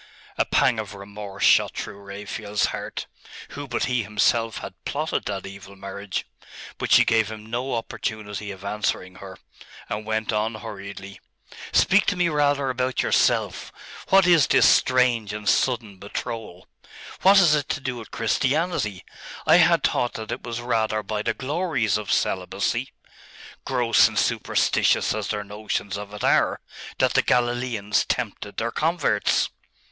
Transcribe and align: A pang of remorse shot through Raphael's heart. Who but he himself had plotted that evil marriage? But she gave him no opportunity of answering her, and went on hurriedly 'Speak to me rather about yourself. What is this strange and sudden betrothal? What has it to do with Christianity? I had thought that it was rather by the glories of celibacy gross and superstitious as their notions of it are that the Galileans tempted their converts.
A 0.35 0.45
pang 0.45 0.79
of 0.79 0.95
remorse 0.95 1.43
shot 1.43 1.75
through 1.75 1.99
Raphael's 1.99 2.65
heart. 2.73 3.05
Who 3.49 3.67
but 3.67 3.83
he 3.85 4.01
himself 4.01 4.57
had 4.57 4.73
plotted 4.83 5.25
that 5.25 5.45
evil 5.45 5.75
marriage? 5.75 6.25
But 6.79 6.91
she 6.91 7.05
gave 7.05 7.29
him 7.31 7.45
no 7.51 7.75
opportunity 7.75 8.49
of 8.49 8.65
answering 8.65 9.17
her, 9.17 9.37
and 9.87 10.03
went 10.03 10.33
on 10.33 10.55
hurriedly 10.55 11.19
'Speak 11.71 12.07
to 12.07 12.15
me 12.15 12.29
rather 12.29 12.71
about 12.71 13.03
yourself. 13.03 13.71
What 14.09 14.25
is 14.25 14.47
this 14.47 14.67
strange 14.67 15.33
and 15.33 15.47
sudden 15.47 15.99
betrothal? 15.99 16.67
What 17.21 17.37
has 17.37 17.53
it 17.53 17.69
to 17.69 17.79
do 17.79 17.97
with 17.97 18.09
Christianity? 18.09 19.05
I 19.45 19.57
had 19.57 19.83
thought 19.83 20.13
that 20.15 20.31
it 20.31 20.41
was 20.41 20.61
rather 20.61 21.03
by 21.03 21.21
the 21.21 21.35
glories 21.35 21.99
of 21.99 22.11
celibacy 22.11 22.91
gross 23.65 24.07
and 24.07 24.17
superstitious 24.17 25.13
as 25.13 25.27
their 25.27 25.43
notions 25.43 25.95
of 25.95 26.11
it 26.11 26.23
are 26.23 26.59
that 26.97 27.13
the 27.13 27.21
Galileans 27.21 28.03
tempted 28.05 28.57
their 28.57 28.71
converts. 28.71 29.49